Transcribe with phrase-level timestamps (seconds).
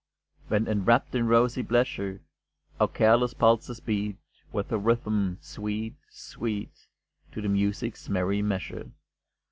[0.47, 2.21] When enwrapped in rosy pleasure,
[2.79, 4.17] Our careless pulses beat,
[4.51, 6.87] With a rhythm sweet, sweet,
[7.33, 8.89] To the music's merry measure.